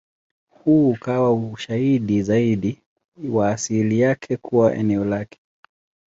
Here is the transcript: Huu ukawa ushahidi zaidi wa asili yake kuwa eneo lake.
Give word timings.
Huu 0.49 0.89
ukawa 0.89 1.33
ushahidi 1.33 2.21
zaidi 2.23 2.81
wa 3.29 3.49
asili 3.49 3.99
yake 3.99 4.37
kuwa 4.37 4.73
eneo 4.75 5.05
lake. 5.05 5.39